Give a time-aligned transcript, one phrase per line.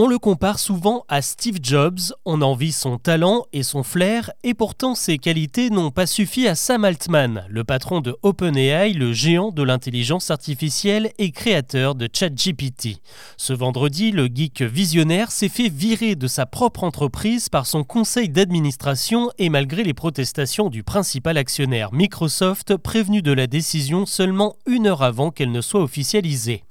[0.00, 4.54] On le compare souvent à Steve Jobs, on envie son talent et son flair, et
[4.54, 9.50] pourtant ses qualités n'ont pas suffi à Sam Altman, le patron de OpenAI, le géant
[9.50, 13.00] de l'intelligence artificielle et créateur de ChatGPT.
[13.36, 18.28] Ce vendredi, le geek visionnaire s'est fait virer de sa propre entreprise par son conseil
[18.28, 24.86] d'administration et malgré les protestations du principal actionnaire Microsoft, prévenu de la décision seulement une
[24.86, 26.62] heure avant qu'elle ne soit officialisée.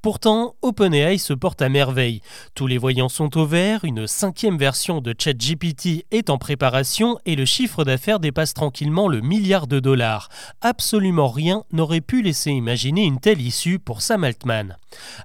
[0.00, 2.22] Pourtant, OpenAI se porte à merveille.
[2.70, 7.44] Les voyants sont au vert, une cinquième version de ChatGPT est en préparation et le
[7.44, 10.28] chiffre d'affaires dépasse tranquillement le milliard de dollars.
[10.60, 14.76] Absolument rien n'aurait pu laisser imaginer une telle issue pour Sam Altman.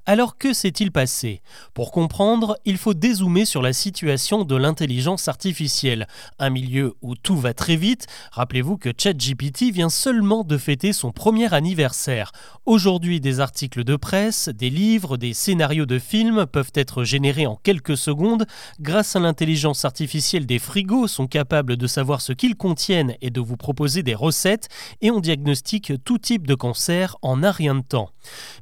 [0.08, 1.44] Alors que s'est-il passé?
[1.76, 6.08] Pour comprendre, il faut dézoomer sur la situation de l'intelligence artificielle,
[6.40, 8.08] un milieu où tout va très vite.
[8.32, 12.32] Rappelez-vous que ChatGPT vient seulement de fêter son premier anniversaire.
[12.66, 17.56] Aujourd'hui, des articles de presse, des livres, des scénarios de films peuvent être générés en
[17.56, 18.46] quelques secondes.
[18.80, 23.42] Grâce à l'intelligence artificielle, des frigos sont capables de savoir ce qu'ils contiennent et de
[23.42, 24.70] vous proposer des recettes,
[25.02, 28.10] et on diagnostique tout type de cancer en un rien de temps.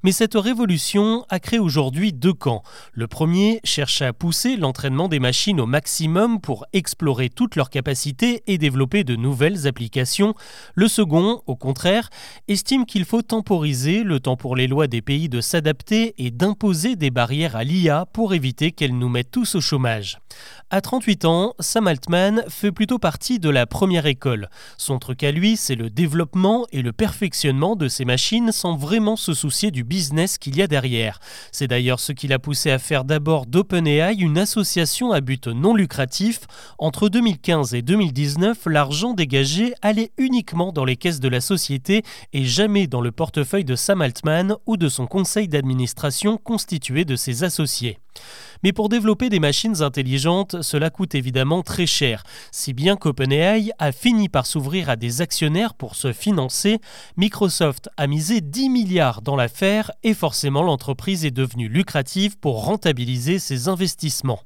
[0.04, 2.64] Mais cette révolution a créé aujourd'hui deux camps.
[2.94, 8.44] Le premier cherche à pousser l'entraînement des machines au maximum pour explorer toutes leurs capacités
[8.48, 10.34] et développer de nouvelles applications.
[10.76, 12.10] Le second, au contraire,
[12.48, 16.96] estime qu'il faut temporiser le temps pour les lois des pays de s'adapter et d'imposer
[16.96, 20.20] des barrières à l'IA pour éviter qu'elle nous mette tous au chômage.
[20.70, 24.50] À 38 ans, Sam Altman fait plutôt partie de la première école.
[24.78, 29.16] Son truc à lui, c'est le développement et le perfectionnement de ces machines sans vraiment
[29.16, 31.20] se soucier du business qu'il y a derrière.
[31.52, 35.76] C'est d'ailleurs ce qui l'a poussé à faire d'abord d'OpenAI une association à but non
[35.76, 36.42] lucratif.
[36.80, 42.02] Entre 2015 et 2019, l'argent dégagé allait uniquement dans les caisses de la société
[42.34, 47.16] et jamais dans le portefeuille de Sam Altman ou de son conseil d'administration constitué de
[47.16, 48.00] ses associés.
[48.64, 53.92] Mais pour développer des machines intelligentes, cela coûte évidemment très cher, si bien qu'OpenAI a
[53.92, 56.80] fini par s'ouvrir à des actionnaires pour se financer.
[57.18, 63.40] Microsoft a misé 10 milliards dans l'affaire et forcément l'entreprise est devenue lucrative pour rentabiliser
[63.40, 64.40] ses investissements.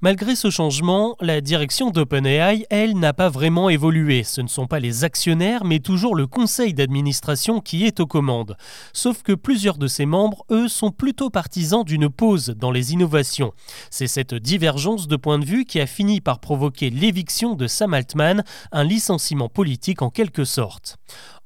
[0.00, 4.22] Malgré ce changement, la direction d'OpenAI, elle, n'a pas vraiment évolué.
[4.22, 8.56] Ce ne sont pas les actionnaires, mais toujours le conseil d'administration qui est aux commandes.
[8.92, 13.52] Sauf que plusieurs de ses membres, eux, sont plutôt partisans d'une pause dans les innovations.
[13.90, 17.92] C'est cette divergence de point de vue qui a fini par provoquer l'éviction de Sam
[17.92, 20.98] Altman, un licenciement politique en quelque sorte.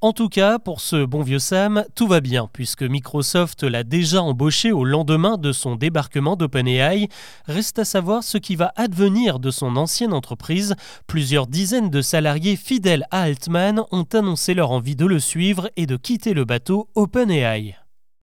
[0.04, 4.20] En tout cas, pour ce bon vieux Sam, tout va bien, puisque Microsoft l'a déjà
[4.20, 7.08] embauché au lendemain de son débarquement d'OpenAI.
[7.46, 10.74] Reste à savoir ce qui va advenir de son ancienne entreprise.
[11.06, 15.86] Plusieurs dizaines de salariés fidèles à Altman ont annoncé leur envie de le suivre et
[15.86, 17.81] de quitter le bateau OpenAI.